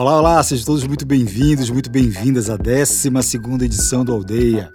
Olá, 0.00 0.16
olá, 0.16 0.42
sejam 0.42 0.64
todos 0.64 0.82
muito 0.84 1.04
bem-vindos, 1.04 1.68
muito 1.68 1.90
bem-vindas 1.90 2.48
à 2.48 2.56
12 2.56 3.10
edição 3.62 4.02
do 4.02 4.14
Aldeia, 4.14 4.72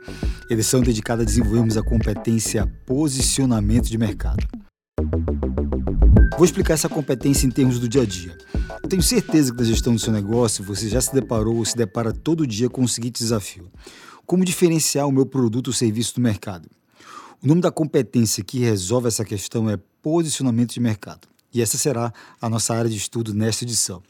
edição 0.52 0.82
dedicada 0.82 1.24
a 1.24 1.26
desenvolvermos 1.26 1.76
a 1.78 1.82
competência 1.82 2.68
posicionamento 2.86 3.86
de 3.86 3.98
mercado. 3.98 4.48
Vou 6.38 6.46
explicar 6.46 6.76
essa 6.76 6.88
competência 6.88 7.48
em 7.48 7.50
termos 7.50 7.80
do 7.80 7.90
dia 7.90 8.04
a 8.04 8.06
dia. 8.06 8.38
Eu 8.84 8.88
tenho 8.88 9.02
certeza 9.02 9.52
que 9.52 9.58
na 9.58 9.64
gestão 9.64 9.96
do 9.96 10.00
seu 10.00 10.14
negócio 10.14 10.64
você 10.64 10.88
já 10.88 11.02
se 11.02 11.12
deparou 11.12 11.56
ou 11.56 11.66
se 11.66 11.76
depara 11.76 12.14
todo 12.14 12.46
dia 12.46 12.70
com 12.70 12.84
o 12.84 12.88
seguinte 12.88 13.18
desafio: 13.18 13.72
como 14.28 14.46
diferenciar 14.46 15.08
o 15.08 15.12
meu 15.12 15.26
produto 15.26 15.70
ou 15.70 15.74
serviço 15.74 16.14
do 16.14 16.22
mercado? 16.22 16.70
O 17.44 17.48
nome 17.48 17.62
da 17.62 17.72
competência 17.72 18.44
que 18.44 18.60
resolve 18.60 19.08
essa 19.08 19.26
questão 19.26 19.68
é 19.72 19.80
posicionamento 20.04 20.76
de 20.76 20.80
mercado. 20.80 21.28
E 21.52 21.64
essa 21.64 21.80
será 21.80 22.14
a 22.40 22.48
nossa 22.48 22.76
área 22.76 22.92
de 22.92 22.98
estudo 22.98 23.34
nesta 23.34 23.64
edição. 23.64 24.04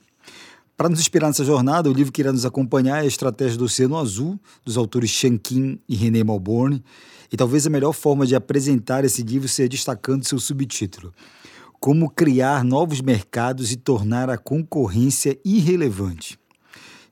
Para 0.78 0.90
nos 0.90 1.00
inspirar 1.00 1.28
nessa 1.28 1.46
jornada, 1.46 1.90
o 1.90 1.94
livro 1.94 2.12
que 2.12 2.22
irá 2.22 2.34
nos 2.34 2.46
acompanhar 2.46 2.98
é 2.98 3.02
a 3.02 3.06
Estratégia 3.06 3.58
do 3.58 3.64
Oceano 3.64 3.98
Azul, 3.98 4.38
dos 4.66 4.78
autores 4.78 5.10
Shankin 5.10 5.80
e 5.88 5.96
René 5.96 6.22
Malborne. 6.22 6.84
E 7.32 7.38
talvez 7.38 7.66
a 7.66 7.70
melhor 7.70 7.94
forma 7.94 8.26
de 8.26 8.36
apresentar 8.36 9.06
esse 9.06 9.24
livro 9.24 9.48
seja 9.48 9.70
destacando 9.70 10.26
seu 10.26 10.38
subtítulo: 10.38 11.14
Como 11.80 12.10
criar 12.10 12.66
novos 12.66 13.00
mercados 13.00 13.72
e 13.72 13.78
tornar 13.78 14.30
a 14.30 14.38
concorrência 14.38 15.40
irrelevante. 15.46 16.38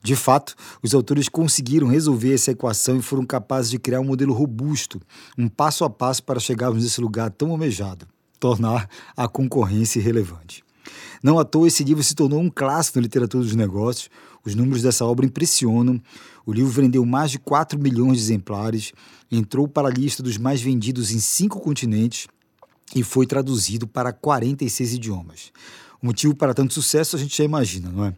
De 0.02 0.18
fato, 0.18 0.56
os 0.82 0.94
autores 0.94 1.30
conseguiram 1.30 1.88
resolver 1.88 2.34
essa 2.34 2.52
equação 2.52 2.98
e 2.98 3.02
foram 3.02 3.26
capazes 3.26 3.72
de 3.72 3.80
criar 3.80 4.02
um 4.02 4.06
modelo 4.06 4.34
robusto, 4.34 5.02
um 5.38 5.48
passo 5.48 5.86
a 5.86 5.90
passo 5.90 6.22
para 6.24 6.42
chegarmos 6.42 6.84
nesse 6.84 7.00
lugar 7.00 7.32
tão 7.32 7.52
almejado 7.52 8.06
tornar 8.44 8.90
a 9.16 9.26
concorrência 9.26 10.00
irrelevante. 10.00 10.63
Não 11.22 11.40
à 11.40 11.46
toa, 11.46 11.68
esse 11.68 11.84
livro 11.84 12.04
se 12.04 12.16
tornou 12.16 12.40
um 12.40 12.50
clássico 12.50 12.98
na 12.98 13.04
literatura 13.04 13.44
dos 13.44 13.56
negócios. 13.56 14.10
Os 14.46 14.56
números 14.56 14.82
dessa 14.82 15.06
obra 15.06 15.26
impressionam. 15.26 16.02
O 16.46 16.52
livro 16.52 16.72
vendeu 16.72 17.06
mais 17.06 17.32
de 17.32 17.40
4 17.40 17.80
milhões 17.80 18.18
de 18.18 18.24
exemplares, 18.24 18.92
entrou 19.32 19.68
para 19.68 19.88
a 19.88 19.92
lista 19.92 20.22
dos 20.22 20.38
mais 20.38 20.62
vendidos 20.62 21.12
em 21.12 21.20
cinco 21.20 21.60
continentes 21.60 22.28
e 22.96 23.04
foi 23.04 23.26
traduzido 23.26 23.88
para 23.88 24.12
46 24.12 24.94
idiomas. 24.94 25.52
O 26.02 26.08
motivo 26.08 26.36
para 26.36 26.54
tanto 26.54 26.74
sucesso 26.74 27.16
a 27.16 27.20
gente 27.20 27.38
já 27.38 27.46
imagina, 27.46 27.90
não 27.90 28.06
é? 28.06 28.14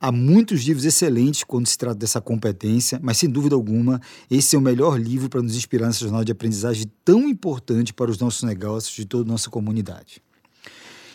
Há 0.00 0.12
muitos 0.12 0.62
livros 0.62 0.84
excelentes 0.84 1.42
quando 1.42 1.66
se 1.66 1.78
trata 1.78 1.96
dessa 1.96 2.20
competência, 2.20 3.00
mas 3.02 3.18
sem 3.18 3.28
dúvida 3.28 3.54
alguma, 3.54 4.00
esse 4.30 4.54
é 4.54 4.58
o 4.58 4.62
melhor 4.62 4.98
livro 4.98 5.28
para 5.28 5.42
nos 5.42 5.56
inspirar 5.56 5.86
nessa 5.86 6.00
jornada 6.00 6.24
de 6.24 6.32
aprendizagem 6.32 6.86
tão 7.04 7.28
importante 7.28 7.92
para 7.92 8.10
os 8.10 8.18
nossos 8.18 8.42
negócios 8.42 8.94
de 8.94 9.04
toda 9.04 9.24
a 9.24 9.32
nossa 9.32 9.50
comunidade. 9.50 10.22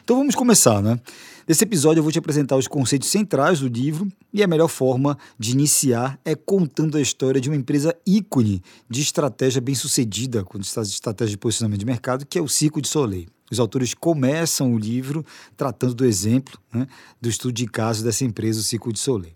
Então 0.04 0.18
vamos 0.18 0.36
começar, 0.36 0.82
né? 0.82 1.00
Nesse 1.48 1.64
episódio 1.64 2.00
eu 2.00 2.04
vou 2.04 2.12
te 2.12 2.20
apresentar 2.20 2.58
os 2.58 2.68
conceitos 2.68 3.08
centrais 3.08 3.62
do 3.62 3.70
livro 3.70 4.06
e 4.34 4.44
a 4.44 4.48
melhor 4.48 4.68
forma 4.68 5.18
de 5.40 5.52
iniciar 5.52 6.20
é 6.26 6.36
contando 6.36 6.98
a 6.98 7.02
história 7.02 7.40
de 7.40 7.50
uma 7.50 7.56
empresa 7.56 7.96
ícone 8.06 8.62
de 8.90 9.02
estratégia 9.02 9.62
bem-sucedida, 9.62 10.44
quando 10.44 10.64
de 10.64 10.70
estratégia 10.70 11.32
de 11.32 11.38
posicionamento 11.38 11.80
de 11.80 11.86
mercado, 11.86 12.26
que 12.26 12.38
é 12.38 12.42
o 12.42 12.50
Circo 12.50 12.82
de 12.82 12.90
Soleil. 12.90 13.28
Os 13.54 13.60
autores 13.60 13.94
começam 13.94 14.74
o 14.74 14.80
livro 14.80 15.24
tratando 15.56 15.94
do 15.94 16.06
exemplo 16.06 16.60
né, 16.74 16.88
do 17.22 17.30
estudo 17.30 17.54
de 17.54 17.68
caso 17.68 18.04
dessa 18.04 18.26
empresa, 18.26 18.60
o 18.60 18.64
Circo 18.64 18.92
de 18.92 19.00
Soleil. 19.00 19.36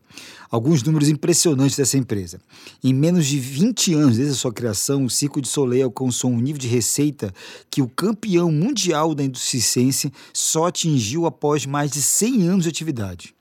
Alguns 0.50 0.82
números 0.82 1.08
impressionantes 1.08 1.78
dessa 1.78 2.00
empresa. 2.00 2.40
Em 2.84 2.96
menos 2.96 3.28
de 3.28 3.40
20 3.40 3.94
anos 3.94 4.18
desde 4.18 4.34
a 4.34 4.36
sua 4.36 4.52
criação, 4.52 5.06
o 5.06 5.10
Circo 5.10 5.40
de 5.40 5.48
Soleil 5.48 5.86
alcançou 5.86 6.32
um 6.32 6.40
nível 6.40 6.60
de 6.60 6.68
receita 6.68 7.32
que 7.70 7.80
o 7.80 7.88
campeão 7.88 8.52
mundial 8.52 9.14
da 9.14 9.24
indústria 9.24 9.68
só 10.34 10.66
atingiu 10.66 11.28
após 11.28 11.68
mais 11.68 11.92
de 11.92 12.02
100 12.02 12.48
anos 12.48 12.64
de 12.64 12.70
atividade. 12.70 13.36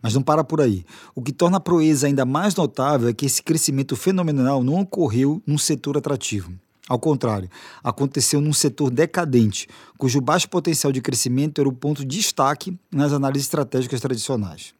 Mas 0.00 0.14
não 0.14 0.22
para 0.22 0.44
por 0.44 0.60
aí. 0.60 0.84
O 1.16 1.22
que 1.22 1.32
torna 1.32 1.56
a 1.56 1.60
proeza 1.60 2.06
ainda 2.06 2.24
mais 2.24 2.54
notável 2.54 3.08
é 3.08 3.12
que 3.12 3.26
esse 3.26 3.42
crescimento 3.42 3.96
fenomenal 3.96 4.62
não 4.62 4.80
ocorreu 4.80 5.42
num 5.44 5.58
setor 5.58 5.96
atrativo. 5.96 6.52
Ao 6.92 6.98
contrário, 6.98 7.48
aconteceu 7.82 8.38
num 8.38 8.52
setor 8.52 8.90
decadente, 8.90 9.66
cujo 9.96 10.20
baixo 10.20 10.46
potencial 10.46 10.92
de 10.92 11.00
crescimento 11.00 11.58
era 11.58 11.66
o 11.66 11.72
ponto 11.72 12.04
de 12.04 12.18
destaque 12.18 12.78
nas 12.92 13.14
análises 13.14 13.46
estratégicas 13.46 13.98
tradicionais. 13.98 14.74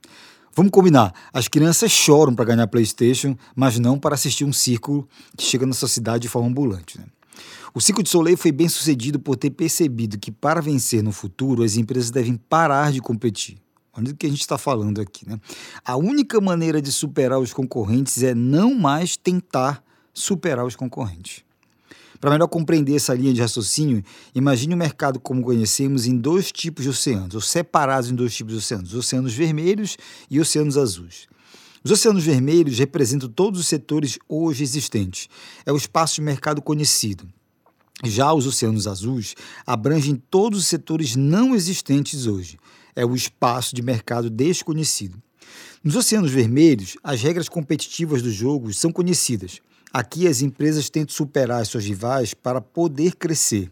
Vamos 0.55 0.73
combinar, 0.73 1.15
as 1.33 1.49
crianças 1.49 1.91
choram 1.91 2.35
para 2.35 2.45
ganhar 2.45 2.67
PlayStation, 2.67 3.35
mas 3.57 3.79
não 3.79 3.99
para 3.99 4.15
assistir 4.15 4.45
um 4.45 4.53
círculo 4.53 5.09
que 5.39 5.43
chega 5.43 5.65
na 5.65 5.73
sua 5.73 5.89
cidade 5.89 6.25
de 6.25 6.29
forma 6.29 6.51
ambulante. 6.51 6.99
Né? 6.99 7.07
O 7.73 7.81
ciclo 7.81 8.03
de 8.03 8.11
Soleil 8.11 8.37
foi 8.37 8.53
bem 8.53 8.69
sucedido 8.69 9.19
por 9.19 9.35
ter 9.35 9.49
percebido 9.49 10.19
que 10.19 10.31
para 10.31 10.61
vencer 10.61 11.03
no 11.03 11.13
futuro 11.13 11.63
as 11.63 11.79
empresas 11.79 12.11
devem 12.11 12.37
parar 12.37 12.93
de 12.93 13.01
competir. 13.01 13.57
Olha 13.97 14.11
o 14.11 14.15
que 14.15 14.27
a 14.27 14.29
gente 14.29 14.43
está 14.43 14.59
falando 14.59 15.01
aqui. 15.01 15.27
Né? 15.27 15.41
A 15.83 15.97
única 15.97 16.39
maneira 16.43 16.83
de 16.83 16.93
superar 16.93 17.39
os 17.39 17.55
concorrentes 17.55 18.23
é 18.23 18.35
não 18.35 18.75
mais 18.75 19.17
tentar 19.17 19.83
superar 20.13 20.67
os 20.67 20.77
concorrentes. 20.77 21.43
Para 22.23 22.31
melhor 22.31 22.47
compreender 22.47 22.95
essa 22.95 23.13
linha 23.15 23.35
de 23.35 23.41
raciocínio, 23.41 24.01
imagine 24.33 24.75
o 24.75 24.77
mercado 24.77 25.19
como 25.19 25.43
conhecemos 25.43 26.07
em 26.07 26.17
dois 26.17 26.53
tipos 26.53 26.85
de 26.85 26.89
oceanos, 26.89 27.35
ou 27.35 27.41
separados 27.41 28.11
em 28.11 28.15
dois 28.15 28.33
tipos 28.33 28.53
de 28.53 28.59
oceanos: 28.61 28.95
oceanos 28.95 29.35
vermelhos 29.35 29.97
e 30.31 30.39
oceanos 30.39 30.79
azuis. 30.79 31.27
Os 31.83 31.91
oceanos 31.91 32.23
vermelhos 32.23 32.79
representam 32.79 33.29
todos 33.29 33.59
os 33.59 33.67
setores 33.67 34.21
hoje 34.29 34.63
existentes. 34.63 35.29
É 35.67 35.73
o 35.73 35.77
espaço 35.77 36.15
de 36.15 36.21
mercado 36.21 36.63
conhecido. 36.63 37.29
Já 38.05 38.33
os 38.33 38.47
oceanos 38.47 38.87
azuis 38.87 39.35
abrangem 39.67 40.15
todos 40.15 40.61
os 40.61 40.67
setores 40.69 41.17
não 41.17 41.57
existentes 41.57 42.29
hoje. 42.29 42.57
É 42.95 43.05
o 43.05 43.17
espaço 43.17 43.75
de 43.75 43.83
mercado 43.83 44.31
desconhecido. 44.31 45.21
Nos 45.83 45.97
oceanos 45.97 46.31
vermelhos, 46.31 46.97
as 47.03 47.21
regras 47.21 47.49
competitivas 47.49 48.23
do 48.23 48.31
jogo 48.31 48.73
são 48.73 48.93
conhecidas. 48.93 49.61
Aqui 49.93 50.27
as 50.27 50.41
empresas 50.41 50.89
tentam 50.89 51.15
superar 51.15 51.61
as 51.61 51.69
suas 51.69 51.85
rivais 51.85 52.33
para 52.33 52.61
poder 52.61 53.15
crescer. 53.17 53.71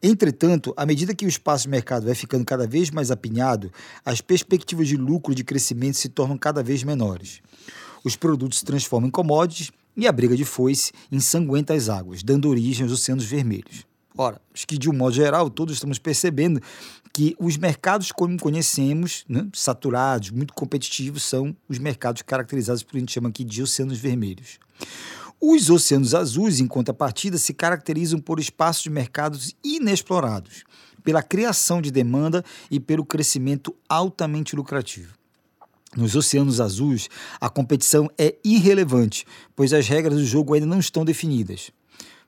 Entretanto, 0.00 0.72
à 0.76 0.86
medida 0.86 1.14
que 1.14 1.26
o 1.26 1.28
espaço 1.28 1.64
de 1.64 1.70
mercado 1.70 2.06
vai 2.06 2.14
ficando 2.14 2.44
cada 2.44 2.64
vez 2.64 2.90
mais 2.90 3.10
apinhado, 3.10 3.72
as 4.04 4.20
perspectivas 4.20 4.86
de 4.86 4.96
lucro 4.96 5.34
de 5.34 5.42
crescimento 5.42 5.96
se 5.96 6.08
tornam 6.08 6.38
cada 6.38 6.62
vez 6.62 6.84
menores. 6.84 7.40
Os 8.04 8.14
produtos 8.14 8.60
se 8.60 8.64
transformam 8.64 9.08
em 9.08 9.10
commodities 9.10 9.72
e 9.96 10.06
a 10.06 10.12
briga 10.12 10.36
de 10.36 10.44
foice 10.44 10.92
ensanguenta 11.10 11.74
as 11.74 11.88
águas, 11.88 12.22
dando 12.22 12.48
origem 12.48 12.84
aos 12.84 12.92
oceanos 12.92 13.24
vermelhos. 13.24 13.84
Ora, 14.16 14.40
acho 14.54 14.66
que 14.66 14.78
de 14.78 14.88
um 14.88 14.92
modo 14.92 15.14
geral 15.14 15.50
todos 15.50 15.74
estamos 15.74 15.98
percebendo 15.98 16.60
que 17.12 17.34
os 17.36 17.56
mercados 17.56 18.12
como 18.12 18.38
conhecemos, 18.38 19.24
né, 19.28 19.48
saturados, 19.52 20.30
muito 20.30 20.54
competitivos, 20.54 21.24
são 21.24 21.56
os 21.68 21.78
mercados 21.78 22.22
caracterizados 22.22 22.84
por 22.84 22.96
a 22.96 23.00
gente 23.00 23.12
chama 23.12 23.28
aqui 23.28 23.42
de 23.42 23.60
oceanos 23.60 23.98
vermelhos. 23.98 24.60
Os 25.40 25.70
oceanos 25.70 26.16
azuis, 26.16 26.58
em 26.58 26.66
contrapartida, 26.66 27.38
se 27.38 27.54
caracterizam 27.54 28.18
por 28.18 28.40
espaços 28.40 28.82
de 28.82 28.90
mercados 28.90 29.54
inexplorados, 29.62 30.64
pela 31.04 31.22
criação 31.22 31.80
de 31.80 31.92
demanda 31.92 32.44
e 32.68 32.80
pelo 32.80 33.04
crescimento 33.04 33.74
altamente 33.88 34.56
lucrativo. 34.56 35.14
Nos 35.96 36.16
oceanos 36.16 36.60
azuis, 36.60 37.08
a 37.40 37.48
competição 37.48 38.10
é 38.18 38.36
irrelevante, 38.44 39.24
pois 39.54 39.72
as 39.72 39.86
regras 39.86 40.18
do 40.18 40.26
jogo 40.26 40.54
ainda 40.54 40.66
não 40.66 40.80
estão 40.80 41.04
definidas. 41.04 41.70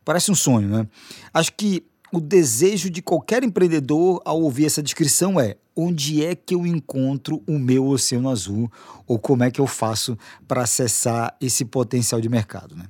Parece 0.04 0.30
um 0.30 0.34
sonho, 0.34 0.68
né? 0.68 0.88
Acho 1.34 1.52
que 1.52 1.84
o 2.12 2.20
desejo 2.20 2.88
de 2.88 3.02
qualquer 3.02 3.42
empreendedor 3.42 4.22
ao 4.24 4.40
ouvir 4.40 4.66
essa 4.66 4.82
descrição 4.82 5.38
é: 5.38 5.56
onde 5.76 6.24
é 6.24 6.34
que 6.34 6.54
eu 6.54 6.64
encontro 6.64 7.42
o 7.46 7.58
meu 7.58 7.86
oceano 7.88 8.30
azul 8.30 8.70
ou 9.06 9.18
como 9.18 9.44
é 9.44 9.50
que 9.50 9.60
eu 9.60 9.66
faço 9.66 10.16
para 10.46 10.62
acessar 10.62 11.36
esse 11.40 11.64
potencial 11.64 12.20
de 12.20 12.28
mercado, 12.28 12.76
né? 12.76 12.86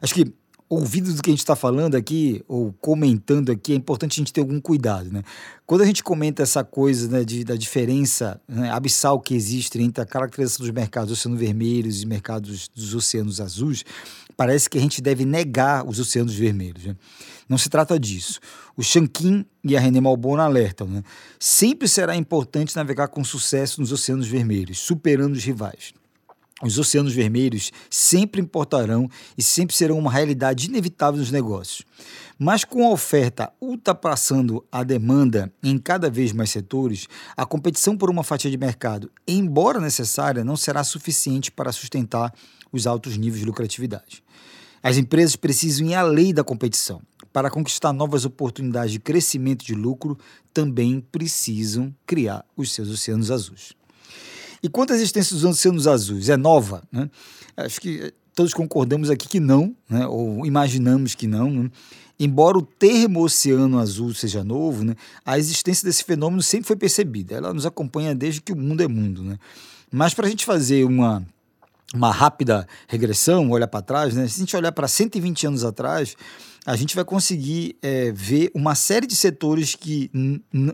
Acho 0.00 0.14
que 0.14 0.32
ouvido 0.70 1.12
do 1.12 1.20
que 1.20 1.30
a 1.30 1.32
gente 1.32 1.40
está 1.40 1.56
falando 1.56 1.96
aqui, 1.96 2.44
ou 2.46 2.72
comentando 2.80 3.50
aqui, 3.50 3.72
é 3.72 3.74
importante 3.74 4.12
a 4.12 4.20
gente 4.20 4.32
ter 4.32 4.40
algum 4.40 4.60
cuidado, 4.60 5.10
né? 5.12 5.24
Quando 5.66 5.80
a 5.80 5.84
gente 5.84 6.02
comenta 6.04 6.44
essa 6.44 6.62
coisa 6.62 7.08
né, 7.08 7.24
de, 7.24 7.42
da 7.42 7.56
diferença 7.56 8.40
né, 8.48 8.70
abissal 8.70 9.18
que 9.20 9.34
existe 9.34 9.82
entre 9.82 10.00
a 10.00 10.06
caracterização 10.06 10.64
dos 10.64 10.72
mercados 10.72 11.12
oceanos 11.12 11.40
vermelhos 11.40 12.02
e 12.02 12.06
mercados 12.06 12.68
dos 12.68 12.94
oceanos 12.94 13.40
azuis, 13.40 13.84
parece 14.36 14.70
que 14.70 14.78
a 14.78 14.80
gente 14.80 15.02
deve 15.02 15.24
negar 15.24 15.84
os 15.84 15.98
oceanos 15.98 16.34
vermelhos. 16.34 16.84
Né? 16.84 16.96
Não 17.48 17.58
se 17.58 17.68
trata 17.68 17.98
disso. 17.98 18.38
O 18.76 18.82
Shankin 18.82 19.44
e 19.64 19.76
a 19.76 19.80
René 19.80 20.00
Malbon 20.00 20.36
alertam, 20.36 20.86
né? 20.86 21.02
Sempre 21.38 21.88
será 21.88 22.14
importante 22.14 22.76
navegar 22.76 23.08
com 23.08 23.24
sucesso 23.24 23.80
nos 23.80 23.90
oceanos 23.90 24.28
vermelhos, 24.28 24.78
superando 24.78 25.34
os 25.34 25.42
rivais. 25.42 25.92
Os 26.62 26.78
oceanos 26.78 27.14
vermelhos 27.14 27.72
sempre 27.88 28.40
importarão 28.40 29.08
e 29.36 29.42
sempre 29.42 29.74
serão 29.74 29.98
uma 29.98 30.10
realidade 30.10 30.66
inevitável 30.66 31.18
nos 31.18 31.30
negócios. 31.30 31.82
Mas 32.38 32.64
com 32.64 32.86
a 32.86 32.90
oferta 32.90 33.50
ultrapassando 33.60 34.64
a 34.70 34.82
demanda 34.82 35.50
em 35.62 35.78
cada 35.78 36.10
vez 36.10 36.32
mais 36.32 36.50
setores, 36.50 37.06
a 37.34 37.46
competição 37.46 37.96
por 37.96 38.10
uma 38.10 38.22
fatia 38.22 38.50
de 38.50 38.58
mercado, 38.58 39.10
embora 39.26 39.80
necessária, 39.80 40.44
não 40.44 40.56
será 40.56 40.84
suficiente 40.84 41.50
para 41.50 41.72
sustentar 41.72 42.32
os 42.70 42.86
altos 42.86 43.16
níveis 43.16 43.40
de 43.40 43.46
lucratividade. 43.46 44.22
As 44.82 44.96
empresas 44.96 45.36
precisam 45.36 45.86
ir 45.86 45.94
além 45.94 46.32
da 46.32 46.44
competição. 46.44 47.02
Para 47.32 47.50
conquistar 47.50 47.92
novas 47.92 48.24
oportunidades 48.24 48.92
de 48.92 48.98
crescimento 48.98 49.64
de 49.64 49.74
lucro, 49.74 50.18
também 50.52 51.00
precisam 51.12 51.94
criar 52.06 52.44
os 52.56 52.72
seus 52.72 52.90
oceanos 52.90 53.30
azuis. 53.30 53.79
E 54.62 54.68
quanto 54.68 54.92
à 54.92 54.96
existência 54.96 55.34
dos 55.34 55.44
oceanos 55.44 55.86
azuis? 55.86 56.28
É 56.28 56.36
nova? 56.36 56.82
Né? 56.92 57.10
Acho 57.56 57.80
que 57.80 58.12
todos 58.34 58.52
concordamos 58.52 59.10
aqui 59.10 59.28
que 59.28 59.40
não, 59.40 59.74
né? 59.88 60.06
ou 60.06 60.44
imaginamos 60.46 61.14
que 61.14 61.26
não. 61.26 61.50
Né? 61.50 61.70
Embora 62.18 62.58
o 62.58 62.62
termo 62.62 63.22
oceano 63.22 63.78
azul 63.78 64.12
seja 64.14 64.44
novo, 64.44 64.84
né? 64.84 64.94
a 65.24 65.38
existência 65.38 65.86
desse 65.86 66.04
fenômeno 66.04 66.42
sempre 66.42 66.66
foi 66.66 66.76
percebida. 66.76 67.34
Ela 67.34 67.54
nos 67.54 67.64
acompanha 67.64 68.14
desde 68.14 68.40
que 68.40 68.52
o 68.52 68.56
mundo 68.56 68.82
é 68.82 68.88
mundo. 68.88 69.22
Né? 69.22 69.38
Mas 69.90 70.12
para 70.14 70.26
a 70.26 70.30
gente 70.30 70.44
fazer 70.44 70.84
uma, 70.84 71.26
uma 71.94 72.12
rápida 72.12 72.66
regressão, 72.86 73.50
olhar 73.50 73.68
para 73.68 73.82
trás, 73.82 74.14
né? 74.14 74.28
se 74.28 74.36
a 74.36 74.38
gente 74.40 74.56
olhar 74.56 74.72
para 74.72 74.86
120 74.86 75.46
anos 75.46 75.64
atrás, 75.64 76.14
a 76.66 76.76
gente 76.76 76.94
vai 76.94 77.04
conseguir 77.04 77.76
é, 77.80 78.12
ver 78.12 78.50
uma 78.54 78.74
série 78.74 79.06
de 79.06 79.16
setores 79.16 79.74
que 79.74 80.10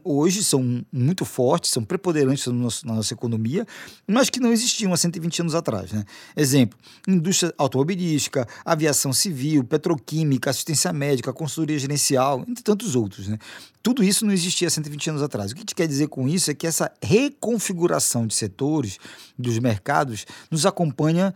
hoje 0.03 0.43
são 0.43 0.85
muito 0.93 1.25
fortes, 1.25 1.71
são 1.71 1.85
preponderantes 1.85 2.47
nosso, 2.47 2.87
na 2.87 2.95
nossa 2.95 3.15
economia, 3.15 3.67
mas 4.07 4.29
que 4.29 4.41
não 4.41 4.53
existiam 4.53 4.93
há 4.93 4.97
120 4.97 5.43
anos 5.43 5.55
atrás. 5.55 5.93
Né? 5.93 6.05
Exemplo, 6.37 6.77
indústria 7.07 7.55
automobilística, 7.57 8.47
aviação 8.65 9.13
civil, 9.13 9.63
petroquímica, 9.63 10.51
assistência 10.51 10.93
médica, 10.93 11.33
consultoria 11.33 11.79
gerencial, 11.79 12.45
entre 12.49 12.65
tantos 12.65 12.97
outros. 12.97 13.29
Né? 13.29 13.39
Tudo 13.83 14.03
isso 14.03 14.27
não 14.27 14.33
existia 14.33 14.67
há 14.67 14.71
120 14.71 15.11
anos 15.11 15.23
atrás. 15.23 15.53
O 15.53 15.55
que 15.55 15.61
a 15.61 15.63
gente 15.63 15.75
quer 15.75 15.87
dizer 15.87 16.09
com 16.09 16.27
isso 16.27 16.51
é 16.51 16.55
que 16.55 16.67
essa 16.67 16.91
reconfiguração 17.01 18.27
de 18.27 18.35
setores, 18.35 18.99
dos 19.39 19.59
mercados, 19.61 20.27
nos 20.51 20.67
acompanha 20.67 21.33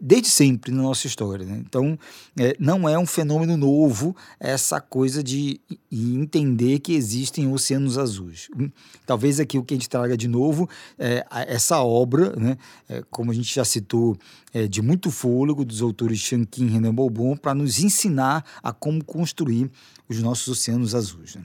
desde 0.00 0.28
sempre 0.28 0.70
na 0.72 0.82
nossa 0.82 1.06
história. 1.06 1.44
Né? 1.46 1.62
Então, 1.66 1.98
é, 2.38 2.54
não 2.58 2.88
é 2.88 2.98
um 2.98 3.06
fenômeno 3.06 3.56
novo 3.56 4.14
essa 4.38 4.80
coisa 4.80 5.22
de 5.22 5.60
entender 5.90 6.80
que 6.80 6.92
existem 6.92 7.50
oceanos 7.50 7.96
azuis. 7.96 8.48
Hum, 8.58 8.70
talvez 9.06 9.40
aqui 9.40 9.58
o 9.58 9.64
que 9.64 9.74
a 9.74 9.76
gente 9.76 9.88
traga 9.88 10.16
de 10.16 10.28
novo 10.28 10.68
é 10.98 11.24
essa 11.48 11.82
obra, 11.82 12.34
né? 12.36 12.56
É, 12.88 13.02
como 13.10 13.30
a 13.30 13.34
gente 13.34 13.54
já 13.54 13.64
citou, 13.64 14.16
é, 14.52 14.66
de 14.66 14.82
muito 14.82 15.10
fôlego 15.10 15.64
dos 15.64 15.80
autores 15.82 16.18
Shankin 16.18 16.66
e 16.66 16.70
René 16.70 16.92
Bourbon, 16.92 17.36
para 17.36 17.54
nos 17.54 17.78
ensinar 17.78 18.44
a 18.62 18.72
como 18.72 19.04
construir 19.04 19.70
os 20.08 20.20
nossos 20.20 20.48
oceanos 20.48 20.94
azuis. 20.94 21.36
Né? 21.36 21.44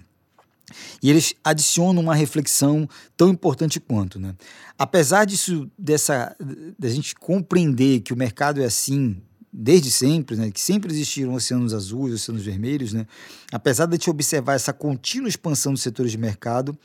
E 1.01 1.10
eles 1.10 1.33
adicionam 1.44 2.01
uma 2.01 2.16
reflexão 2.16 2.88
tão 3.16 3.30
importante 3.30 3.80
quanto, 3.80 4.19
né? 4.19 4.36
Apesar 4.77 5.25
disso, 5.25 5.69
dessa, 5.77 6.36
da 6.77 6.89
gente 6.89 7.16
compreender 7.16 8.01
que 8.01 8.13
o 8.13 8.18
mercado 8.18 8.62
é 8.62 8.66
assim 8.66 9.21
desde 9.51 9.89
sempre, 9.89 10.36
né? 10.36 10.51
Que 10.51 10.62
sempre 10.62 10.92
existiram 10.92 11.33
oceanos 11.33 11.74
azuis, 11.74 12.13
oceanos 12.13 12.44
vermelhos, 12.44 12.94
né? 12.94 13.06
Apesar 13.51 13.86
de 13.86 13.94
a 13.94 13.98
gente 13.98 14.10
observar 14.10 14.54
essa 14.54 14.71
contínua 14.71 15.27
expansão 15.27 15.74
dos 15.74 15.81
setores 15.81 16.12
de 16.12 16.18
mercado, 16.18 16.77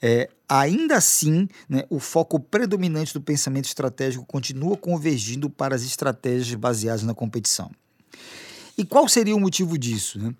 é, 0.00 0.28
ainda 0.48 0.96
assim, 0.96 1.48
né, 1.68 1.84
o 1.88 1.98
foco 1.98 2.38
predominante 2.38 3.12
do 3.14 3.20
pensamento 3.20 3.66
estratégico 3.66 4.24
continua 4.26 4.76
convergindo 4.76 5.48
para 5.48 5.74
as 5.74 5.82
estratégias 5.82 6.54
baseadas 6.54 7.02
na 7.02 7.14
competição. 7.14 7.70
E 8.76 8.84
qual 8.84 9.08
seria 9.08 9.34
o 9.34 9.40
motivo 9.40 9.78
disso? 9.78 10.18
Né? 10.18 10.34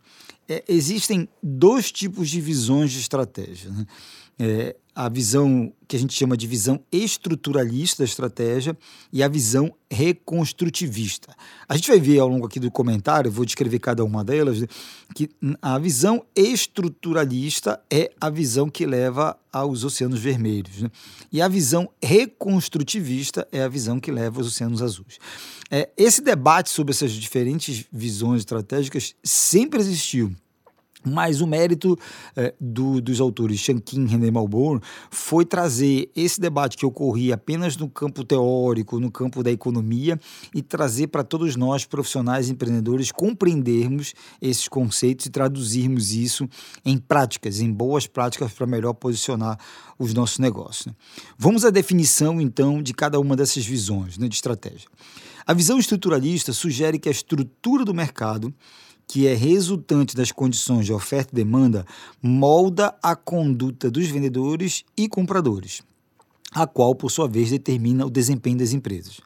É, 0.49 0.65
existem 0.69 1.29
dois 1.43 1.91
tipos 1.91 2.29
de 2.29 2.41
visões 2.41 2.91
de 2.93 3.01
estratégia. 3.01 3.71
Né? 3.71 3.87
É, 4.39 4.77
a 4.95 5.09
visão 5.09 5.73
que 5.89 5.97
a 5.97 5.99
gente 5.99 6.15
chama 6.15 6.37
de 6.37 6.47
visão 6.47 6.81
estruturalista 6.93 8.03
da 8.03 8.05
estratégia 8.05 8.77
e 9.13 9.23
a 9.23 9.29
visão 9.29 9.75
reconstrutivista. 9.91 11.35
A 11.69 11.77
gente 11.77 11.89
vai 11.89 11.99
ver 11.99 12.21
ao 12.21 12.29
longo 12.29 12.47
aqui 12.47 12.61
do 12.61 12.71
comentário, 12.71 13.31
vou 13.31 13.45
descrever 13.45 13.81
cada 13.81 14.05
uma 14.05 14.25
delas, 14.25 14.65
que 15.15 15.29
a 15.61 15.79
visão 15.79 16.25
estruturalista 16.35 17.83
é 17.91 18.13
a 18.21 18.31
visão 18.31 18.71
que 18.71 18.87
leva 18.87 19.37
aos 19.53 19.83
oceanos 19.85 20.21
vermelhos. 20.21 20.83
Né? 20.83 20.91
E 21.33 21.43
a 21.43 21.49
visão 21.49 21.91
reconstrutivista 22.03 23.47
é 23.51 23.63
a 23.63 23.69
visão 23.69 23.99
que 23.99 24.13
leva 24.13 24.41
aos 24.41 24.49
oceanos 24.49 24.81
azuis. 24.81 25.19
É, 25.71 25.91
esse 25.97 26.23
debate 26.23 26.71
sobre 26.71 26.93
essas 26.93 27.13
diferentes 27.13 27.85
visões 27.93 28.41
estratégicas 28.41 29.15
sempre 29.25 29.81
existiu. 29.81 30.35
Mas 31.07 31.41
o 31.41 31.47
mérito 31.47 31.99
é, 32.35 32.55
do, 32.61 33.01
dos 33.01 33.21
autores 33.21 33.61
Shankin 33.61 34.05
e 34.05 34.09
René 34.09 34.31
Malbourne 34.31 34.81
foi 35.11 35.45
trazer 35.45 36.11
esse 36.17 36.41
debate 36.41 36.77
que 36.77 36.87
ocorria 36.87 37.35
apenas 37.35 37.77
no 37.77 37.89
campo 37.89 38.25
teórico, 38.25 38.99
no 38.99 39.11
campo 39.11 39.43
da 39.43 39.51
economia, 39.51 40.19
e 40.55 40.63
trazer 40.63 41.09
para 41.09 41.23
todos 41.23 41.57
nós, 41.57 41.85
profissionais 41.85 42.49
empreendedores, 42.49 43.13
compreendermos 43.13 44.15
esses 44.41 44.69
conceitos 44.69 45.27
e 45.27 45.31
traduzirmos 45.31 46.13
isso 46.13 46.49
em 46.85 46.97
práticas, 46.97 47.61
em 47.61 47.71
boas 47.71 48.07
práticas 48.07 48.53
para 48.53 48.67
melhor 48.67 48.95
posicionar 48.95 49.59
os 49.99 50.15
nossos 50.15 50.39
negócios. 50.39 50.87
Né? 50.87 50.95
Vamos 51.37 51.65
à 51.65 51.71
definição, 51.71 52.41
então, 52.41 52.83
de 52.83 52.95
cada 52.95 53.21
uma 53.21 53.37
dessas 53.37 53.65
visões 53.67 54.17
né, 54.17 54.29
de 54.29 54.35
estratégia. 54.35 54.89
A 55.47 55.53
visão 55.53 55.79
estruturalista 55.79 56.53
sugere 56.53 56.99
que 56.99 57.09
a 57.09 57.13
estrutura 57.13 57.85
do 57.85 57.93
mercado 57.93 58.55
que 59.07 59.27
é 59.27 59.35
resultante 59.35 60.17
das 60.17 60.33
condições 60.33 60.87
de 60.87 60.93
oferta 60.93 61.33
e 61.33 61.37
demanda, 61.37 61.87
molda 62.23 62.95
a 63.03 63.15
conduta 63.15 63.91
dos 63.91 64.09
vendedores 64.09 64.85
e 64.97 65.09
compradores, 65.09 65.83
a 66.53 66.67
qual, 66.67 66.95
por 66.95 67.11
sua 67.11 67.29
vez, 67.29 67.51
determina 67.51 68.07
o 68.07 68.11
desempenho 68.11 68.59
das 68.59 68.73
empresas. 68.73 69.21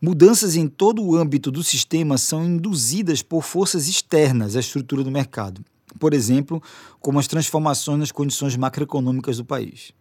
Mudanças 0.00 0.54
em 0.54 0.68
todo 0.68 1.02
o 1.02 1.16
âmbito 1.16 1.50
do 1.50 1.64
sistema 1.64 2.16
são 2.18 2.44
induzidas 2.44 3.20
por 3.20 3.42
forças 3.42 3.88
externas 3.88 4.54
à 4.54 4.60
estrutura 4.60 5.02
do 5.02 5.10
mercado, 5.10 5.60
por 5.98 6.14
exemplo, 6.14 6.62
como 7.00 7.18
as 7.18 7.26
transformações 7.26 7.98
nas 7.98 8.12
condições 8.12 8.56
macroeconômicas 8.56 9.38
do 9.38 9.44
país. 9.44 9.92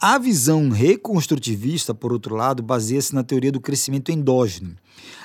A 0.00 0.16
visão 0.16 0.68
reconstrutivista, 0.68 1.92
por 1.92 2.12
outro 2.12 2.36
lado, 2.36 2.62
baseia-se 2.62 3.12
na 3.12 3.24
teoria 3.24 3.50
do 3.50 3.60
crescimento 3.60 4.12
endógeno. 4.12 4.76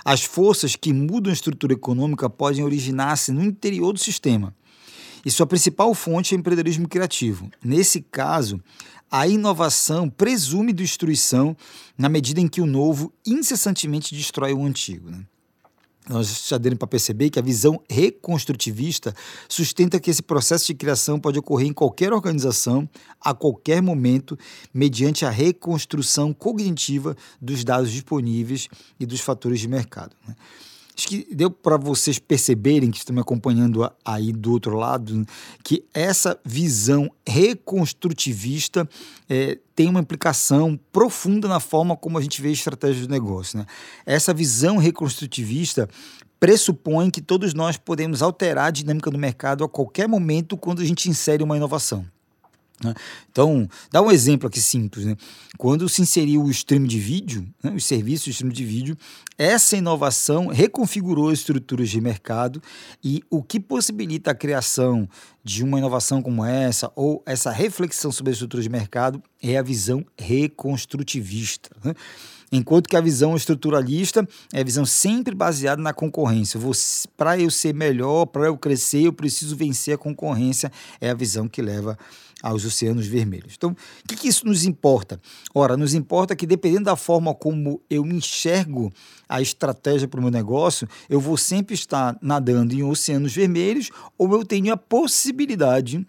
As 0.03 0.23
forças 0.23 0.75
que 0.75 0.91
mudam 0.91 1.29
a 1.29 1.33
estrutura 1.33 1.73
econômica 1.73 2.27
podem 2.27 2.63
originar-se 2.63 3.31
no 3.31 3.43
interior 3.43 3.93
do 3.93 3.99
sistema. 3.99 4.55
E 5.23 5.29
sua 5.29 5.45
principal 5.45 5.93
fonte 5.93 6.33
é 6.33 6.37
o 6.37 6.39
empreendedorismo 6.39 6.89
criativo. 6.89 7.51
Nesse 7.63 8.01
caso, 8.01 8.59
a 9.11 9.27
inovação 9.27 10.09
presume 10.09 10.73
destruição 10.73 11.55
na 11.95 12.09
medida 12.09 12.41
em 12.41 12.47
que 12.47 12.59
o 12.59 12.65
novo 12.65 13.13
incessantemente 13.23 14.15
destrói 14.15 14.53
o 14.53 14.65
antigo. 14.65 15.11
Né? 15.11 15.23
Nós 16.09 16.47
já 16.47 16.57
demos 16.57 16.79
para 16.79 16.87
perceber 16.87 17.29
que 17.29 17.39
a 17.39 17.41
visão 17.41 17.81
reconstrutivista 17.89 19.13
sustenta 19.47 19.99
que 19.99 20.09
esse 20.09 20.21
processo 20.21 20.67
de 20.67 20.73
criação 20.73 21.19
pode 21.19 21.39
ocorrer 21.39 21.67
em 21.67 21.73
qualquer 21.73 22.11
organização, 22.11 22.89
a 23.21 23.33
qualquer 23.33 23.81
momento, 23.81 24.37
mediante 24.73 25.25
a 25.25 25.29
reconstrução 25.29 26.33
cognitiva 26.33 27.15
dos 27.41 27.63
dados 27.63 27.91
disponíveis 27.91 28.67
e 28.99 29.05
dos 29.05 29.21
fatores 29.21 29.61
de 29.61 29.67
mercado. 29.67 30.15
Né? 30.27 30.35
Acho 30.95 31.07
que 31.07 31.27
deu 31.33 31.49
para 31.49 31.75
vocês 31.75 32.19
perceberem 32.19 32.91
que 32.91 32.97
estão 32.97 33.15
me 33.15 33.21
acompanhando 33.21 33.89
aí 34.05 34.31
do 34.31 34.51
outro 34.51 34.75
lado 34.75 35.25
que 35.63 35.83
essa 35.93 36.39
visão 36.45 37.11
reconstrutivista 37.27 38.87
é, 39.27 39.57
tem 39.75 39.89
uma 39.89 40.01
implicação 40.01 40.79
profunda 40.91 41.47
na 41.47 41.59
forma 41.59 41.97
como 41.97 42.17
a 42.17 42.21
gente 42.21 42.41
vê 42.41 42.51
estratégias 42.51 43.07
de 43.07 43.09
negócio. 43.09 43.57
Né? 43.57 43.65
Essa 44.05 44.33
visão 44.33 44.77
reconstrutivista 44.77 45.89
pressupõe 46.39 47.09
que 47.09 47.21
todos 47.21 47.53
nós 47.53 47.77
podemos 47.77 48.21
alterar 48.21 48.67
a 48.67 48.71
dinâmica 48.71 49.09
do 49.09 49.17
mercado 49.17 49.63
a 49.63 49.69
qualquer 49.69 50.07
momento 50.07 50.57
quando 50.57 50.81
a 50.81 50.85
gente 50.85 51.09
insere 51.09 51.41
uma 51.41 51.57
inovação. 51.57 52.05
Né? 52.83 52.93
Então, 53.31 53.67
dá 53.91 54.01
um 54.01 54.11
exemplo 54.11 54.47
aqui 54.47 54.61
simples. 54.61 55.05
Né? 55.05 55.15
Quando 55.57 55.87
se 55.87 56.01
inseriu 56.01 56.43
o 56.43 56.51
stream 56.51 56.83
de 56.83 56.99
vídeo, 56.99 57.47
né, 57.63 57.71
os 57.71 57.85
serviços 57.85 58.25
de 58.25 58.31
stream 58.31 58.51
de 58.51 58.65
vídeo, 58.65 58.97
essa 59.37 59.77
inovação 59.77 60.47
reconfigurou 60.47 61.29
as 61.29 61.39
estruturas 61.39 61.89
de 61.89 61.99
mercado 61.99 62.61
e 63.03 63.23
o 63.29 63.41
que 63.41 63.59
possibilita 63.59 64.31
a 64.31 64.35
criação 64.35 65.07
de 65.43 65.63
uma 65.63 65.77
inovação 65.77 66.21
como 66.21 66.45
essa 66.45 66.91
ou 66.95 67.21
essa 67.25 67.51
reflexão 67.51 68.11
sobre 68.11 68.31
a 68.31 68.33
estrutura 68.33 68.63
de 68.63 68.69
mercado 68.69 69.21
é 69.41 69.57
a 69.57 69.61
visão 69.61 70.05
reconstrutivista. 70.17 71.69
Né? 71.83 71.93
Enquanto 72.55 72.87
que 72.87 72.95
a 72.95 73.01
visão 73.01 73.35
estruturalista 73.35 74.27
é 74.53 74.61
a 74.61 74.63
visão 74.63 74.85
sempre 74.85 75.33
baseada 75.33 75.81
na 75.81 75.91
concorrência. 75.91 76.59
Para 77.17 77.39
eu 77.39 77.49
ser 77.49 77.73
melhor, 77.73 78.27
para 78.27 78.45
eu 78.45 78.55
crescer, 78.55 79.01
eu 79.01 79.11
preciso 79.11 79.55
vencer 79.55 79.95
a 79.95 79.97
concorrência. 79.97 80.71
É 81.01 81.09
a 81.09 81.15
visão 81.15 81.47
que 81.47 81.63
leva 81.63 81.97
aos 82.43 82.63
oceanos 82.63 83.07
vermelhos. 83.07 83.55
Então, 83.57 83.71
o 83.71 84.07
que, 84.07 84.15
que 84.15 84.27
isso 84.27 84.45
nos 84.45 84.65
importa? 84.65 85.19
Ora, 85.51 85.75
nos 85.75 85.95
importa 85.95 86.35
que, 86.35 86.45
dependendo 86.45 86.83
da 86.83 86.95
forma 86.95 87.33
como 87.33 87.81
eu 87.89 88.05
enxergo 88.05 88.93
a 89.27 89.41
estratégia 89.41 90.07
para 90.07 90.19
o 90.19 90.21
meu 90.21 90.31
negócio, 90.31 90.87
eu 91.09 91.19
vou 91.19 91.37
sempre 91.37 91.73
estar 91.73 92.15
nadando 92.21 92.75
em 92.75 92.83
oceanos 92.83 93.33
vermelhos 93.33 93.89
ou 94.15 94.31
eu 94.31 94.45
tenho 94.45 94.71
a 94.71 94.77
possibilidade 94.77 96.05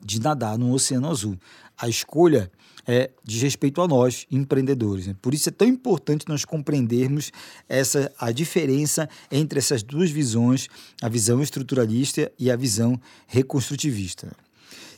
de 0.00 0.20
nadar 0.20 0.56
no 0.56 0.72
oceano 0.72 1.10
azul. 1.10 1.36
A 1.76 1.88
escolha 1.88 2.48
é, 2.86 3.10
diz 3.22 3.42
respeito 3.42 3.80
a 3.80 3.88
nós, 3.88 4.26
empreendedores. 4.30 5.06
Né? 5.06 5.16
Por 5.20 5.34
isso 5.34 5.48
é 5.48 5.52
tão 5.52 5.66
importante 5.66 6.28
nós 6.28 6.44
compreendermos 6.44 7.30
essa, 7.68 8.12
a 8.18 8.30
diferença 8.30 9.08
entre 9.30 9.58
essas 9.58 9.82
duas 9.82 10.10
visões, 10.10 10.68
a 11.00 11.08
visão 11.08 11.42
estruturalista 11.42 12.30
e 12.38 12.50
a 12.50 12.56
visão 12.56 13.00
reconstrutivista. 13.26 14.32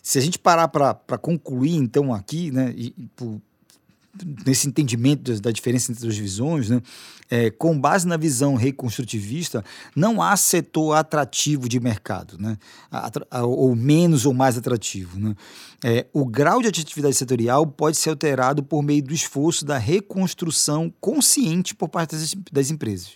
Se 0.03 0.19
a 0.19 0.23
gente 0.23 0.39
parar 0.39 0.69
para 0.69 1.19
concluir, 1.19 1.75
então, 1.75 2.15
aqui, 2.15 2.51
né, 2.51 2.73
e, 2.77 2.91
por, 3.17 3.41
nesse 4.47 4.69
entendimento 4.69 5.41
da 5.41 5.51
diferença 5.51 5.93
entre 5.93 6.09
as 6.09 6.17
visões, 6.17 6.69
né, 6.69 6.81
é, 7.31 7.51
com 7.51 7.79
base 7.79 8.07
na 8.07 8.17
visão 8.17 8.55
reconstrutivista, 8.55 9.65
não 9.95 10.23
há 10.23 10.37
setor 10.37 10.95
atrativo 10.95 11.69
de 11.69 11.81
mercado, 11.81 12.39
né, 12.39 12.57
ou 13.43 13.75
menos 13.75 14.27
ou 14.27 14.33
mais 14.33 14.57
atrativo. 14.57 15.19
Né. 15.19 15.35
É, 15.85 16.07
o 16.13 16.25
grau 16.25 16.63
de 16.63 16.69
atividade 16.69 17.15
setorial 17.15 17.67
pode 17.67 17.97
ser 17.97 18.11
alterado 18.11 18.63
por 18.63 18.83
meio 18.83 19.03
do 19.03 19.13
esforço 19.13 19.65
da 19.65 19.79
reconstrução 19.79 20.93
consciente 21.01 21.75
por 21.75 21.89
parte 21.89 22.15
das, 22.15 22.35
das 22.53 22.71
empresas. 22.71 23.13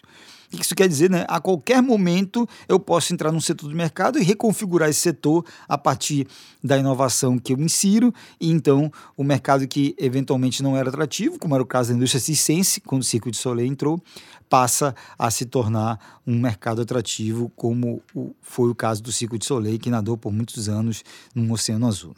O 0.53 0.57
que 0.57 0.65
isso 0.65 0.75
quer 0.75 0.89
dizer? 0.89 1.09
Né? 1.09 1.25
A 1.29 1.41
qualquer 1.41 1.81
momento 1.81 2.49
eu 2.69 2.81
posso 2.81 3.13
entrar 3.13 3.31
num 3.31 3.41
setor 3.41 3.69
do 3.69 3.77
mercado 3.77 4.19
e 4.19 4.23
reconfigurar 4.25 4.89
esse 4.89 5.01
setor 5.01 5.45
a 5.69 5.79
partir 5.79 6.27
da 6.63 6.77
inovação 6.77 7.39
que 7.39 7.53
eu 7.53 7.61
insiro, 7.61 8.13
e 8.41 8.51
então 8.51 8.93
o 9.17 9.23
mercado 9.23 9.67
que 9.69 9.95
eventualmente 9.97 10.63
não 10.63 10.77
era 10.77 10.89
atrativo, 10.89 11.39
como 11.39 11.55
era 11.55 11.63
o 11.63 11.67
caso 11.67 11.91
da 11.91 11.97
indústria 11.97 12.21
cisense, 12.21 12.81
quando 12.81 13.03
o 13.03 13.05
Circo 13.05 13.31
de 13.31 13.37
Soleil 13.37 13.71
entrou, 13.71 14.03
passa 14.49 14.95
a 15.17 15.31
se 15.31 15.45
tornar 15.47 16.21
um 16.27 16.39
mercado 16.39 16.83
atrativo, 16.83 17.51
como 17.55 18.03
foi 18.43 18.69
o 18.69 18.75
caso 18.75 19.01
do 19.03 19.13
Circo 19.13 19.39
de 19.39 19.47
Soleil, 19.47 19.79
que 19.79 19.89
nadou 19.89 20.17
por 20.17 20.33
muitos 20.33 20.69
anos 20.69 21.05
no 21.33 21.53
Oceano 21.55 21.87
Azul. 21.87 22.15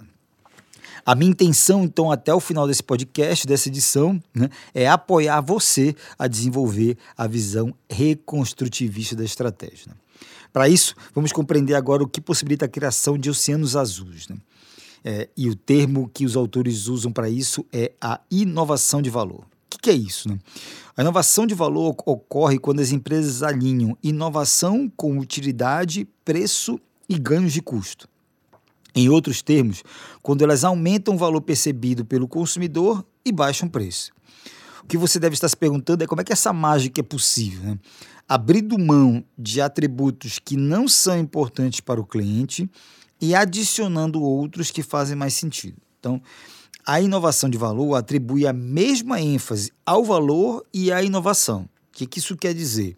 A 1.05 1.15
minha 1.15 1.31
intenção, 1.31 1.85
então, 1.85 2.11
até 2.11 2.33
o 2.35 2.41
final 2.41 2.67
desse 2.67 2.83
podcast, 2.83 3.47
dessa 3.47 3.69
edição, 3.69 4.23
né, 4.35 4.49
é 4.75 4.89
apoiar 4.89 5.41
você 5.41 5.95
a 6.19 6.27
desenvolver 6.29 6.97
a 7.17 7.27
visão 7.27 7.75
reconstrutivista 7.89 9.17
da 9.17 9.25
estratégia. 9.25 9.87
Né? 9.89 9.95
Para 10.53 10.69
isso, 10.69 10.95
vamos 11.15 11.33
compreender 11.33 11.75
agora 11.75 12.03
o 12.03 12.09
que 12.09 12.21
possibilita 12.21 12.67
a 12.67 12.69
criação 12.69 13.17
de 13.17 13.31
oceanos 13.31 13.75
azuis. 13.75 14.29
Né? 14.29 14.37
É, 15.05 15.29
e 15.37 15.49
o 15.49 15.57
termo 15.57 16.11
que 16.13 16.25
os 16.25 16.37
autores 16.37 16.87
usam 16.87 17.11
para 17.11 17.29
isso 17.29 17.65
é 17.73 17.93
a 18.01 18.21
inovação 18.31 19.01
de 19.01 19.11
valor. 19.11 19.41
O 19.41 19.47
que, 19.71 19.79
que 19.79 19.91
é 19.91 19.95
isso? 19.95 20.29
Né? 20.29 20.39
A 20.97 21.01
inovação 21.01 21.47
de 21.47 21.55
valor 21.55 21.97
ocorre 22.05 22.59
quando 22.59 22.81
as 22.81 22.93
empresas 22.93 23.43
alinham 23.43 23.97
inovação 24.03 24.93
com 24.95 25.19
utilidade, 25.19 26.07
preço 26.25 26.79
e 27.09 27.19
ganhos 27.19 27.53
de 27.53 27.63
custo. 27.63 28.12
Em 28.95 29.09
outros 29.09 29.41
termos, 29.41 29.83
quando 30.23 30.43
elas 30.43 30.65
aumentam 30.65 31.15
o 31.15 31.19
valor 31.19 31.41
percebido 31.41 32.05
pelo 32.05 32.29
consumidor 32.29 33.05
e 33.25 33.33
baixam 33.33 33.69
o 33.69 33.71
preço. 33.71 34.13
O 34.83 34.87
que 34.87 34.99
você 34.99 35.19
deve 35.19 35.35
estar 35.35 35.49
se 35.49 35.57
perguntando 35.57 36.03
é 36.03 36.07
como 36.07 36.21
é 36.21 36.25
que 36.25 36.33
essa 36.33 36.53
mágica 36.53 37.01
é 37.01 37.05
possível. 37.05 37.63
Né? 37.63 37.79
Abrindo 38.29 38.79
mão 38.79 39.25
de 39.39 39.61
atributos 39.61 40.39
que 40.39 40.57
não 40.57 40.89
são 40.89 41.19
importantes 41.19 41.81
para 41.81 42.01
o 42.01 42.07
cliente 42.07 42.69
e 43.21 43.35
adicionando 43.35 44.21
outros 44.21 44.71
que 44.71 44.83
fazem 44.83 45.17
mais 45.17 45.35
sentido. 45.35 45.77
Então, 45.99 46.21
a 46.85 47.01
inovação 47.01 47.49
de 47.49 47.57
valor 47.57 47.95
atribui 47.95 48.47
a 48.47 48.53
mesma 48.53 49.21
ênfase 49.21 49.73
ao 49.87 50.05
valor 50.05 50.67
e 50.75 50.91
à 50.91 51.03
inovação. 51.03 51.63
O 51.63 51.93
que, 51.93 52.07
que 52.07 52.19
isso 52.19 52.37
quer 52.37 52.53
dizer? 52.53 52.97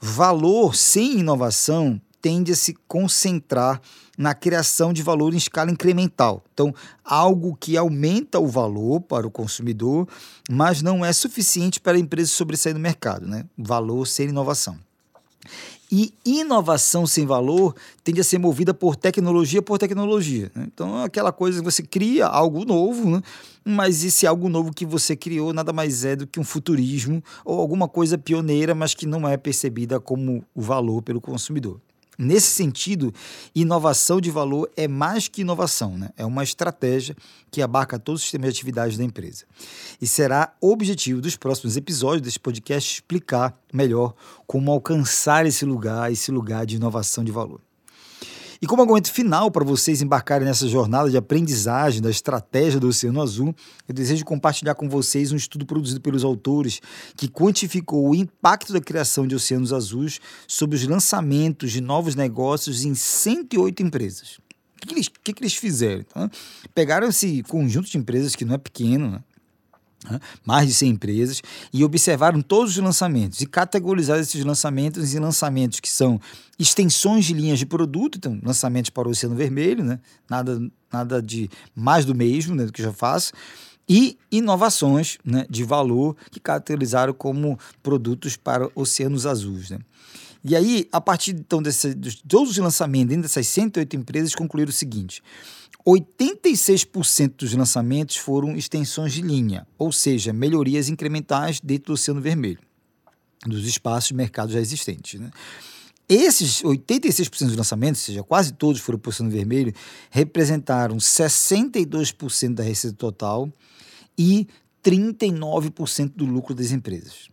Valor 0.00 0.76
sem 0.76 1.18
inovação 1.18 2.00
tende 2.22 2.52
a 2.52 2.56
se 2.56 2.74
concentrar 2.86 3.80
na 4.16 4.34
criação 4.34 4.92
de 4.92 5.02
valor 5.02 5.34
em 5.34 5.36
escala 5.36 5.70
incremental. 5.70 6.42
Então, 6.52 6.74
algo 7.04 7.56
que 7.58 7.76
aumenta 7.76 8.38
o 8.38 8.46
valor 8.46 9.00
para 9.00 9.26
o 9.26 9.30
consumidor, 9.30 10.08
mas 10.50 10.82
não 10.82 11.04
é 11.04 11.12
suficiente 11.12 11.80
para 11.80 11.96
a 11.96 12.00
empresa 12.00 12.30
sobressair 12.30 12.74
no 12.74 12.80
mercado, 12.80 13.26
né? 13.26 13.44
Valor 13.56 14.06
sem 14.06 14.28
inovação. 14.28 14.78
E 15.90 16.12
inovação 16.24 17.06
sem 17.06 17.24
valor 17.24 17.74
tende 18.02 18.20
a 18.20 18.24
ser 18.24 18.38
movida 18.38 18.74
por 18.74 18.96
tecnologia 18.96 19.62
por 19.62 19.78
tecnologia. 19.78 20.50
Né? 20.54 20.66
Então, 20.66 21.00
é 21.00 21.04
aquela 21.04 21.30
coisa 21.30 21.60
que 21.60 21.64
você 21.64 21.82
cria 21.82 22.26
algo 22.26 22.64
novo, 22.64 23.08
né? 23.08 23.22
mas 23.64 24.02
esse 24.02 24.26
algo 24.26 24.48
novo 24.48 24.72
que 24.72 24.84
você 24.84 25.14
criou 25.14 25.52
nada 25.52 25.72
mais 25.72 26.04
é 26.04 26.16
do 26.16 26.26
que 26.26 26.40
um 26.40 26.44
futurismo 26.44 27.22
ou 27.44 27.60
alguma 27.60 27.86
coisa 27.86 28.18
pioneira, 28.18 28.74
mas 28.74 28.94
que 28.94 29.06
não 29.06 29.28
é 29.28 29.36
percebida 29.36 30.00
como 30.00 30.44
valor 30.56 31.02
pelo 31.02 31.20
consumidor. 31.20 31.80
Nesse 32.18 32.48
sentido, 32.48 33.12
inovação 33.54 34.20
de 34.20 34.30
valor 34.30 34.70
é 34.76 34.88
mais 34.88 35.28
que 35.28 35.42
inovação, 35.42 35.98
né? 35.98 36.10
é 36.16 36.24
uma 36.24 36.42
estratégia 36.42 37.14
que 37.50 37.60
abarca 37.60 37.98
todos 37.98 38.20
os 38.20 38.24
sistemas 38.24 38.52
de 38.52 38.58
atividade 38.58 38.96
da 38.96 39.04
empresa. 39.04 39.44
E 40.00 40.06
será 40.06 40.54
objetivo 40.60 41.20
dos 41.20 41.36
próximos 41.36 41.76
episódios 41.76 42.22
desse 42.22 42.40
podcast 42.40 42.94
explicar 42.94 43.58
melhor 43.72 44.14
como 44.46 44.70
alcançar 44.70 45.44
esse 45.44 45.64
lugar, 45.64 46.10
esse 46.10 46.30
lugar 46.30 46.64
de 46.64 46.76
inovação 46.76 47.22
de 47.22 47.32
valor. 47.32 47.65
E 48.60 48.66
como 48.66 48.82
argumento 48.82 49.12
final 49.12 49.50
para 49.50 49.64
vocês 49.64 50.00
embarcarem 50.00 50.46
nessa 50.46 50.66
jornada 50.66 51.10
de 51.10 51.16
aprendizagem 51.16 52.00
da 52.00 52.10
estratégia 52.10 52.80
do 52.80 52.88
Oceano 52.88 53.20
Azul, 53.20 53.54
eu 53.86 53.94
desejo 53.94 54.24
compartilhar 54.24 54.74
com 54.74 54.88
vocês 54.88 55.32
um 55.32 55.36
estudo 55.36 55.66
produzido 55.66 56.00
pelos 56.00 56.24
autores 56.24 56.80
que 57.16 57.28
quantificou 57.28 58.10
o 58.10 58.14
impacto 58.14 58.72
da 58.72 58.80
criação 58.80 59.26
de 59.26 59.34
oceanos 59.34 59.72
azuis 59.72 60.20
sobre 60.48 60.76
os 60.76 60.86
lançamentos 60.86 61.70
de 61.72 61.80
novos 61.80 62.14
negócios 62.14 62.84
em 62.84 62.94
108 62.94 63.82
empresas. 63.82 64.38
O 64.38 64.80
que, 64.80 64.86
que, 64.88 64.94
eles, 64.94 65.08
que, 65.08 65.32
que 65.32 65.42
eles 65.42 65.54
fizeram? 65.54 66.00
Então, 66.00 66.30
pegaram 66.74 67.08
esse 67.08 67.42
conjunto 67.44 67.90
de 67.90 67.98
empresas 67.98 68.34
que 68.34 68.44
não 68.44 68.54
é 68.54 68.58
pequeno, 68.58 69.10
né? 69.10 69.20
Mais 70.44 70.68
de 70.68 70.74
100 70.74 70.90
empresas, 70.90 71.42
e 71.72 71.84
observaram 71.84 72.40
todos 72.42 72.76
os 72.76 72.82
lançamentos 72.82 73.40
e 73.40 73.46
categorizaram 73.46 74.20
esses 74.20 74.44
lançamentos 74.44 75.14
em 75.14 75.18
lançamentos 75.18 75.80
que 75.80 75.90
são 75.90 76.20
extensões 76.58 77.24
de 77.24 77.34
linhas 77.34 77.58
de 77.58 77.66
produto, 77.66 78.16
então 78.16 78.38
lançamentos 78.42 78.90
para 78.90 79.08
o 79.08 79.10
Oceano 79.10 79.34
Vermelho, 79.34 79.84
né? 79.84 79.98
nada, 80.28 80.60
nada 80.92 81.22
de 81.22 81.50
mais 81.74 82.04
do 82.04 82.14
mesmo 82.14 82.54
né, 82.54 82.64
do 82.64 82.72
que 82.72 82.82
já 82.82 82.92
faço, 82.92 83.32
e 83.88 84.18
inovações 84.32 85.18
né, 85.24 85.46
de 85.48 85.62
valor 85.62 86.16
que 86.30 86.40
caracterizaram 86.40 87.12
como 87.12 87.58
produtos 87.82 88.36
para 88.36 88.68
oceanos 88.74 89.26
azuis. 89.26 89.70
Né? 89.70 89.78
E 90.48 90.54
aí, 90.54 90.88
a 90.92 91.00
partir 91.00 91.32
então 91.32 91.60
desse, 91.62 91.94
de 91.94 92.22
todos 92.22 92.50
os 92.50 92.58
lançamentos 92.58 93.08
dentro 93.08 93.22
dessas 93.22 93.46
108 93.48 93.96
empresas, 93.96 94.34
concluíram 94.34 94.70
o 94.70 94.72
seguinte: 94.72 95.20
86% 95.86 97.34
dos 97.36 97.54
lançamentos 97.54 98.16
foram 98.16 98.56
extensões 98.56 99.12
de 99.12 99.22
linha, 99.22 99.66
ou 99.78 99.92
seja, 99.92 100.32
melhorias 100.32 100.88
incrementais 100.88 101.60
dentro 101.60 101.86
do 101.86 101.92
Oceano 101.92 102.20
Vermelho, 102.20 102.58
dos 103.46 103.64
espaços 103.66 104.08
de 104.08 104.14
mercado 104.14 104.50
já 104.50 104.58
existentes. 104.58 105.20
Né? 105.20 105.30
Esses 106.08 106.60
86% 106.62 107.46
dos 107.46 107.56
lançamentos, 107.56 108.00
ou 108.02 108.06
seja, 108.06 108.22
quase 108.24 108.52
todos 108.52 108.80
foram 108.80 108.98
para 108.98 109.08
o 109.08 109.10
Oceano 109.10 109.30
Vermelho, 109.30 109.72
representaram 110.10 110.96
62% 110.96 112.54
da 112.54 112.64
receita 112.64 112.96
total 112.96 113.48
e 114.18 114.48
39% 114.82 116.12
do 116.16 116.24
lucro 116.24 116.52
das 116.52 116.72
empresas. 116.72 117.28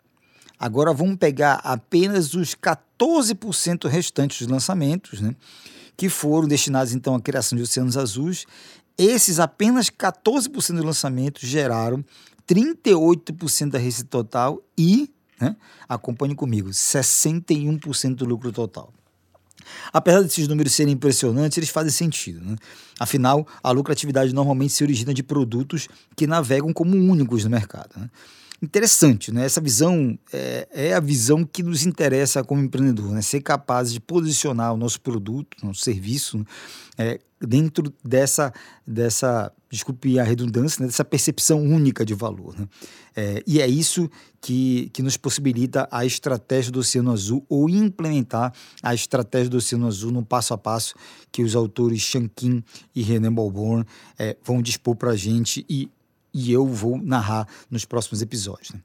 Agora 0.60 0.94
vamos 0.94 1.18
pegar 1.18 1.56
apenas 1.64 2.36
os 2.36 2.56
14% 2.56 3.88
restantes 3.88 4.40
dos 4.40 4.48
lançamentos, 4.48 5.22
né? 5.22 5.36
Que 5.96 6.10
foram 6.10 6.48
destinados 6.48 6.94
então 6.94 7.16
à 7.16 7.22
criação 7.22 7.56
de 7.56 7.64
oceanos 7.64 7.98
azuis. 7.98 8.46
Esses 8.98 9.40
apenas 9.40 9.90
14% 9.90 10.50
dos 10.76 10.86
lançamentos 10.86 11.48
geraram 11.48 12.04
38% 12.48 13.72
da 13.72 13.80
receita 13.80 14.10
total 14.10 14.62
e, 14.78 15.10
né, 15.40 15.56
acompanhe 15.88 16.36
comigo, 16.36 16.70
61% 16.70 18.16
do 18.16 18.26
lucro 18.26 18.52
total. 18.52 18.94
Apesar 19.92 20.22
desses 20.22 20.48
números 20.48 20.74
serem 20.74 20.94
impressionantes, 20.94 21.58
eles 21.58 21.70
fazem 21.70 21.92
sentido. 21.92 22.44
Né? 22.44 22.56
Afinal, 23.00 23.48
a 23.62 23.72
lucratividade 23.72 24.34
normalmente 24.34 24.74
se 24.74 24.84
origina 24.84 25.14
de 25.14 25.24
produtos 25.24 25.88
que 26.16 26.28
navegam 26.28 26.74
como 26.74 26.96
únicos 26.96 27.44
no 27.44 27.50
mercado. 27.50 27.92
Né? 27.96 28.10
Interessante, 28.64 29.30
né? 29.30 29.46
Essa 29.46 29.60
visão 29.60 30.18
é, 30.32 30.68
é, 30.72 30.94
a 30.94 31.00
visão 31.02 31.44
que 31.44 31.62
nos 31.62 31.86
interessa 31.86 32.44
como 32.46 32.62
empreendedor, 32.62 33.12
né? 33.12 33.22
Ser 33.22 33.42
capaz 33.42 33.92
de 33.92 34.00
posicionar 34.00 34.74
o 34.74 34.78
nosso 34.78 35.02
produto, 35.02 35.58
o 35.62 35.68
nosso 35.68 35.82
serviço 35.82 36.46
é, 36.98 37.20
dentro 37.46 37.94
dessa, 38.02 38.54
dessa, 38.88 39.52
desculpe 39.70 40.18
a 40.18 40.24
redundância, 40.24 40.82
né? 40.82 40.88
dessa 40.88 41.04
percepção 41.04 41.62
única 41.62 42.06
de 42.06 42.14
valor. 42.14 42.58
Né? 42.58 42.68
É, 43.14 43.44
e 43.46 43.60
é 43.60 43.68
isso 43.68 44.10
que, 44.40 44.90
que 44.94 45.04
nos 45.04 45.18
possibilita 45.18 45.86
a 45.92 46.06
estratégia 46.06 46.72
do 46.72 46.80
Oceano 46.80 47.12
Azul 47.12 47.46
ou 47.50 47.70
implementar 47.70 48.54
a 48.82 48.94
estratégia 48.94 49.50
do 49.50 49.58
Oceano 49.58 49.88
Azul 49.88 50.12
no 50.12 50.24
passo 50.24 50.54
a 50.54 50.58
passo 50.58 50.96
que 51.34 51.44
os 51.44 51.54
autores 51.54 52.02
Shankin 52.02 52.64
e 52.96 53.04
René 53.04 53.30
Balborn 53.30 53.86
é, 54.18 54.38
vão 54.42 54.62
dispor 54.62 54.96
para 54.96 55.12
a 55.12 55.18
gente 55.18 55.66
e 55.68 55.92
e 56.34 56.52
eu 56.52 56.66
vou 56.66 56.98
narrar 56.98 57.48
nos 57.70 57.86
próximos 57.86 58.22
episódios. 58.22 58.72
Né? 58.72 58.80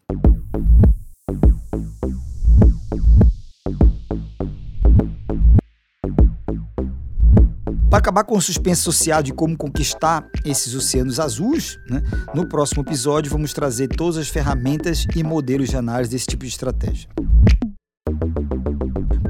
Para 7.91 7.99
acabar 7.99 8.23
com 8.23 8.37
o 8.37 8.41
suspense 8.41 8.83
social 8.83 9.23
de 9.23 9.33
como 9.33 9.57
conquistar 9.57 10.29
esses 10.45 10.75
oceanos 10.75 11.19
azuis, 11.19 11.79
né, 11.89 12.03
no 12.35 12.47
próximo 12.47 12.83
episódio 12.83 13.31
vamos 13.33 13.55
trazer 13.55 13.89
todas 13.89 14.19
as 14.19 14.29
ferramentas 14.29 15.07
e 15.17 15.25
modelos 15.25 15.71
de 15.71 15.77
análise 15.77 16.11
desse 16.11 16.27
tipo 16.27 16.45
de 16.45 16.51
estratégia. 16.51 17.09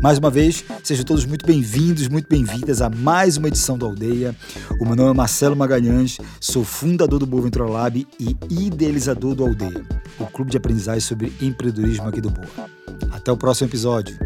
Mais 0.00 0.16
uma 0.18 0.30
vez, 0.30 0.64
sejam 0.84 1.04
todos 1.04 1.24
muito 1.24 1.44
bem-vindos, 1.44 2.06
muito 2.08 2.28
bem-vindas 2.28 2.80
a 2.80 2.88
mais 2.88 3.36
uma 3.36 3.48
edição 3.48 3.76
do 3.76 3.84
Aldeia. 3.84 4.34
O 4.80 4.84
meu 4.84 4.94
nome 4.94 5.10
é 5.10 5.14
Marcelo 5.14 5.56
Magalhães, 5.56 6.18
sou 6.40 6.64
fundador 6.64 7.18
do 7.18 7.26
Boa 7.26 7.50
Lab 7.68 8.06
e 8.20 8.36
idealizador 8.48 9.34
do 9.34 9.44
Aldeia, 9.44 9.84
o 10.18 10.26
clube 10.26 10.52
de 10.52 10.56
aprendizagem 10.56 11.00
sobre 11.00 11.32
empreendedorismo 11.40 12.08
aqui 12.08 12.20
do 12.20 12.30
Boa. 12.30 12.48
Até 13.10 13.32
o 13.32 13.36
próximo 13.36 13.68
episódio. 13.68 14.16